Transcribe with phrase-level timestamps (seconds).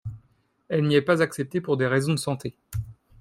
[0.67, 2.55] Elle n'y est pas acceptée pour des raisons de santé.